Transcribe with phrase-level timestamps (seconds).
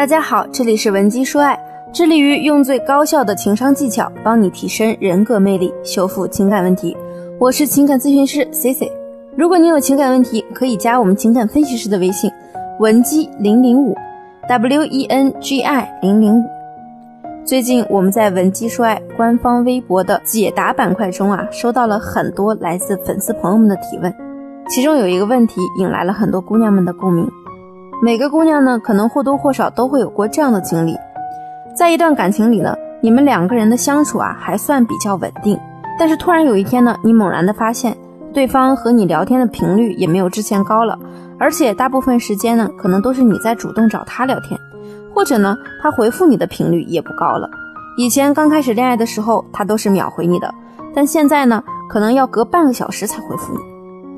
[0.00, 1.60] 大家好，这里是文姬说爱，
[1.92, 6.96] 致力于用最高效的情商技巧帮你提升人格魅力，修复情感问题。
[7.38, 8.90] 我是情感咨询师 C C。
[9.36, 12.32] 如果你有情感问题，可以加我们情感分析师的微信
[12.78, 13.94] 文姬零零五
[14.48, 16.44] W E N G I 零零五。
[17.44, 24.10] 最近我们在文姬说爱官方微博的解答板块中啊，收到了很多来自粉丝朋友们的提问，
[24.70, 27.30] 其中有一个问题引来了很多姑娘们的共鸣。
[28.02, 30.96] 每个姑娘呢，可能或多或少都会有过这样的经历，
[31.76, 35.60] 在一段感情里呢，你们两个人的相处啊还算比较稳定，
[35.98, 37.94] 但是突然有一天呢，你猛然的发现，
[38.32, 40.98] 对方和你聊天的频率也没有之前高了，
[41.38, 44.58] 而且大部分时间呢，可能都是你在主动找他聊天，
[45.14, 47.50] 或者呢，他回复你的频率也不高了。
[47.98, 50.50] 以前刚开始恋爱的时候，他都是秒回你的，
[50.94, 53.60] 但现在呢，可能要隔半个小时才回复你。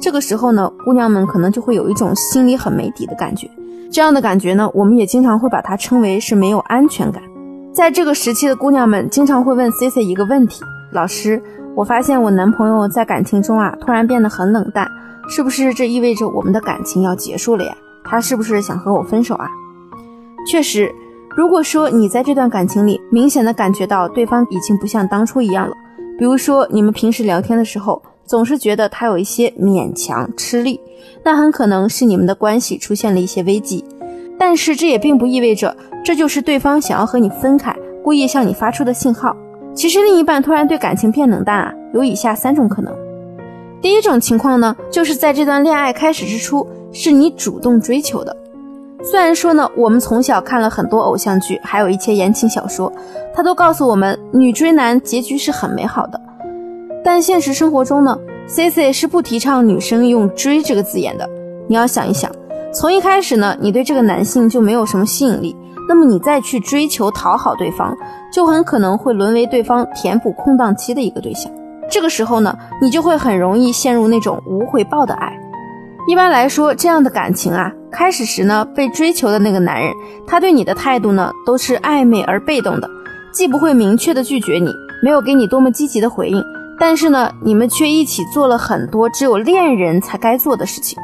[0.00, 3.50] 这个时候呢，姑娘们可能就会有一种心里很没底的感觉。
[3.93, 7.23] 这样的感觉呢，我们也经常会把它称为是没有安全感。
[7.75, 11.43] 在这个时期的姑娘们，经常会问 C C 一个问题：老师，
[11.75, 14.89] 我发现我男朋友在感情中啊，突然变得很冷淡，
[15.29, 17.77] 是不是这意味着我们的感情要结束了呀？
[18.03, 19.47] 他是不是想和我分手啊？
[20.51, 20.91] 确实，
[21.37, 25.77] 如果说你在这段感情里明显的感觉到对方已经不像当初一样了，
[26.19, 30.81] 比如说你们平时聊天的时候，总是觉得他有一些勉强吃力。
[31.25, 33.84] 那很可能是你们的关系出现了一些危机，
[34.39, 39.37] 但是这也并不意味着这就是对方想要和你分开，故意向你发出的信号。
[39.75, 42.92] 其实另一半突然对感情变冷淡啊，有以下三种可能。
[43.81, 48.36] 第一种情况呢，就是在这段恋爱开始之初，是你主动追求的。
[49.05, 52.92] 虽然说呢，我们从小看了很多偶像剧，还有一些言情小说，
[53.34, 56.20] 他都告诉我们女追男结局是很美好的，
[57.05, 61.28] 但现实生活中呢？C C 是不提倡女生用“追”这个字眼的。
[61.69, 62.31] 你要想一想，
[62.72, 65.56] 从一开始呢，你对这个男性就没有什么吸引力，
[65.89, 67.96] 那么你再去追求讨好对方，
[68.33, 71.51] 就很可能会沦为对方填补空档期的一个对象。
[71.90, 75.33] 这个时候呢，你就会很容易陷入那种无回报的爱。
[76.08, 79.92] 一般来说，这样的感情啊，开始时呢，被追求的那个男人，
[80.27, 82.89] 他对你的态度呢，都是暧昧而被动的，
[83.33, 84.70] 既不会明确的拒绝你，
[85.02, 86.42] 没有给你多么积极的回应。
[86.85, 90.98] 但是呢，你们却一起做了很多只有恋人才该做的事情。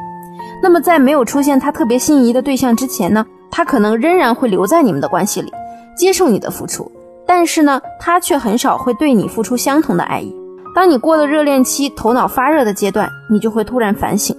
[0.61, 5.49] 那么，在没有出现他特别心仪的对象之前呢，他可能仍然会留在你们的关系里，
[5.95, 6.91] 接受你的付出。
[7.25, 10.35] 但是呢，他却很少会对你付出相同的爱意。
[10.75, 14.35] 当你过了热恋期、头脑发热的阶段，你就会突然反省，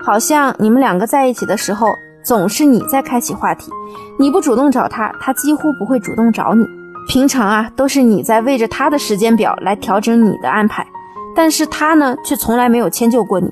[0.00, 1.88] 好像你们两个在一起的时候，
[2.24, 3.68] 总是你在开启话题，
[4.16, 6.64] 你不主动找他，他几乎不会主动找你。
[7.06, 10.86] 平常啊，都是你在为着他的时间表来调整你的安排，
[11.36, 13.48] 但是他呢，却从来没有迁就过你。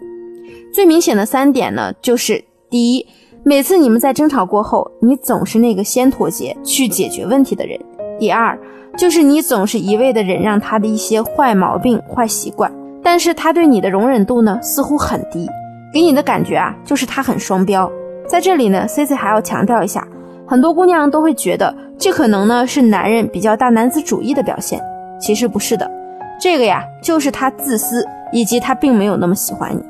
[0.73, 3.07] 最明显的三点呢，就是第一，
[3.45, 7.79] 每次你们在争吵过后，你总是那个先妥协去解决问题的人；
[8.19, 8.59] 第二，
[8.97, 15.47] 就是你总是一味的忍让他的一些坏毛病、坏习惯，但是他对你的容忍度呢，似乎很低，
[15.93, 17.91] 给你的感觉啊，就是他很双标。
[18.27, 20.07] 在这里呢，C C 还要强调一下。
[20.53, 24.79] 很多姑娘都会觉得这可能呢是男人比较大男子主义的表现，
[25.19, 25.91] 其实不是的，
[26.39, 29.83] 这个呀就是他自私，以及他并没有那么喜欢你。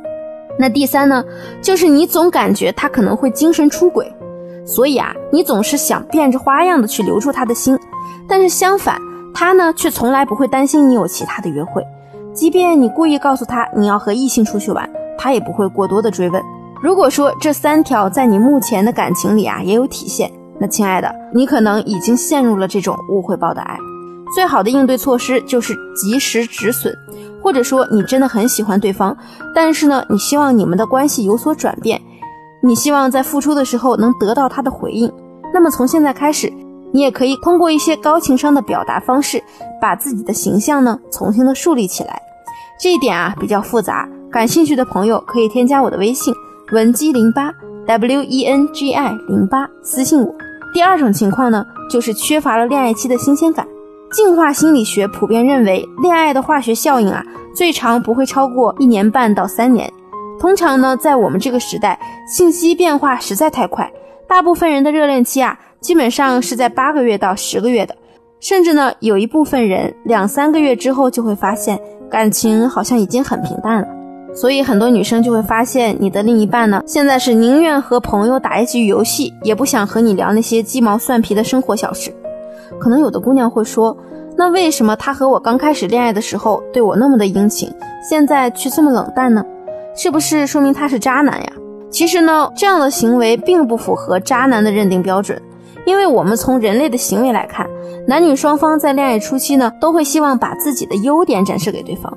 [0.56, 1.24] 那第三呢，
[1.60, 4.08] 就是你总感觉他可能会精神出轨，
[4.64, 7.76] 所以啊，你总是想变着花样的去留住他的心。
[8.28, 8.96] 但是相反，
[9.34, 11.84] 他呢却从来不会担心你有其他的约会，
[12.32, 16.40] 即便你故意告诉他你要和异性出去玩，他也不会过多的追问。
[16.80, 20.30] 如果说这三条在你目前的感情里啊也有体现。
[20.62, 23.76] 那亲爱的，你可能已经陷入了这种误会报的爱。
[24.32, 26.96] 最好的应对措施就是及时止损，
[27.42, 29.16] 或者说你真的很喜欢对方，
[29.52, 32.00] 但是呢，你希望你们的关系有所转变，
[32.62, 35.12] 你希望在付出的时候能得到他的回应。
[35.52, 36.48] 那么从现在开始，
[36.92, 39.42] 你也可以通过一些高情商的表达方式，
[39.80, 42.22] 把自己的形象呢重新的树立起来。
[42.80, 46.32] 这一点啊比较复杂，感兴趣的朋友可以添加我的微信
[46.70, 47.52] 文姬零八
[47.84, 50.32] W E N G I 零八私信我。
[50.72, 53.66] 第二种情况呢，就是缺乏了恋爱期的新鲜感。
[54.10, 57.24] 进化心理学普遍认为，恋爱的化学效应啊，
[57.54, 59.90] 最长不会超过一年半到三年。
[60.38, 63.90] 通常呢，在我们这个时代，信息变化实在太快，
[64.26, 67.96] 大部分人的热恋期啊，基本上是在八个月到十个月的，
[68.40, 71.78] 甚至呢，有一部分人两三个月之后就会发现
[72.10, 73.88] 感情好像已经很平淡了。
[74.34, 82.12] 所以很多女生就会发现，你的另一半呢，现在是宁愿和朋友打一局游戏，也不想和你聊那些鸡毛蒜皮的生活小事。
[82.80, 83.96] 可能有的姑娘会说，
[84.36, 87.70] 那为什么他和我刚开始恋爱的时候对我那么的殷勤，
[88.08, 89.44] 现在却这么冷淡呢？
[89.94, 91.52] 是不是说明他是渣男呀？
[91.90, 95.40] 其实呢，这样的行为并不符合渣男的认定标准，
[95.84, 97.68] 因为我们从人类的行为来看，
[98.08, 102.10] 男女双方在恋爱初期呢，都会希望把自己的优点展示给对方。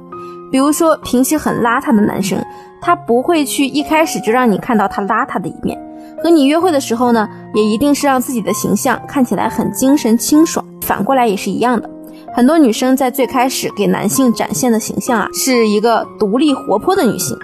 [0.52, 2.44] 比如说，平时很邋遢的男生，
[2.82, 5.78] 他不会去一开始就让你看到他邋遢的一面；
[6.24, 10.66] 和你约会的时候呢，也一定是让自己的形象看起来很精神清爽。
[10.82, 11.90] 反过来也是一样的，
[12.36, 17.36] 很多女生在最开始给男性展现的形象啊，是一个独立活泼的女性，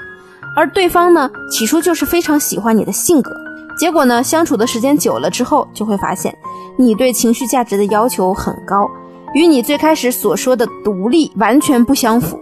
[0.56, 3.31] 而对方呢，起初就是非常喜欢你的性格。
[3.80, 6.38] 结果呢，相处的时间久了之后，就会发现
[6.77, 8.88] 你对情绪价值的要求很高，
[9.33, 12.39] 与你最开始所说的独立完全不相符。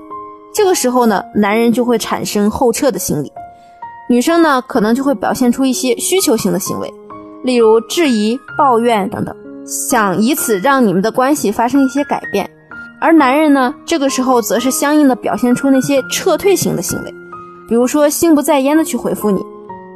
[0.53, 3.31] 这个时候呢，男人就会产生后撤的心理，
[4.09, 6.93] 女生呢，可能就会表现出一些需求性的行为，
[7.43, 9.35] 例如质疑、抱怨等等，
[9.65, 12.49] 想以此让你们的关系发生一些改变。
[13.01, 17.13] 而男人呢，这个时候则是相应的表现出那些撤退型的行为，
[17.67, 19.41] 比如说心不在焉的去回复你，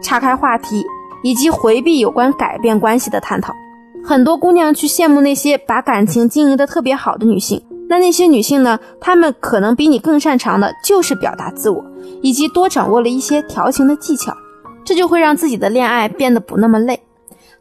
[0.02, 0.84] 岔开话题。
[1.26, 3.56] 以及回避有关改变关系的探讨，
[4.04, 7.64] 很多姑娘去羡慕那些把感情经营的特别好的女性。
[7.94, 8.80] 那那些女性呢？
[9.00, 11.86] 她们可能比你更擅长的就是表达自我，
[12.24, 14.36] 以及多掌握了一些调情的技巧，
[14.84, 17.00] 这就会让自己的恋爱变得不那么累。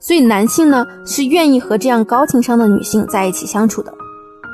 [0.01, 3.93] 所以男性呢是愿意和这样高情商的女性在一起相处的。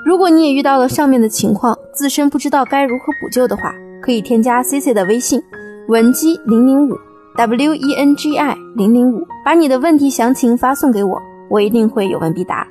[0.04, 3.72] 如果你也遇到了上面的情况，自身不知道该如何补救的话，
[4.02, 5.40] 可以添加 C C 的微信，
[5.86, 6.98] 文姬零零五。
[7.36, 12.66] W E N G I 零零五，把你的问题详情发送给我，我一定会有问必答。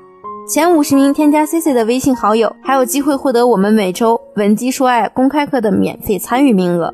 [0.47, 6.93] 前五十名添加 C C 的微信好友，还有机会获得我们每周文姬说爱公开课的免费参与名额。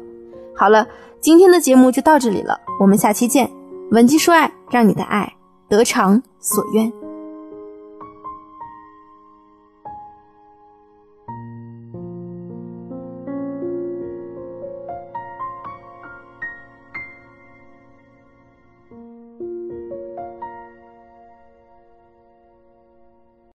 [0.56, 0.88] 好了，
[1.22, 3.48] 今天的节目就到这里了，我们下期见。
[3.92, 5.32] 文姬说爱，让你的爱
[5.70, 6.92] 得偿所愿。